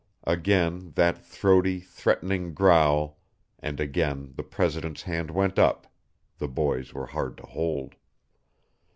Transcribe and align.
'"Again 0.23 0.93
that 0.95 1.23
throaty, 1.23 1.79
threatening 1.79 2.55
growl, 2.55 3.19
and 3.59 3.79
again 3.79 4.33
the 4.35 4.41
president's 4.41 5.03
hand 5.03 5.29
went 5.29 5.59
up 5.59 5.93
the 6.39 6.47
boys 6.47 6.91
were 6.91 7.05
hard 7.05 7.37
to 7.37 7.43
hold. 7.45 7.93